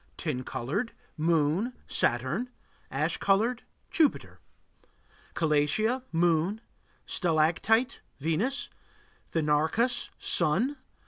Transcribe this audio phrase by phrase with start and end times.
[0.17, 2.49] Tin colored Moon, Saturn.
[2.89, 3.61] Ash colored
[3.91, 4.39] Jupiter.
[5.35, 6.59] Calatia Moon.
[7.05, 8.69] Stalactite Venus.
[9.31, 10.77] Thenarcus Sun.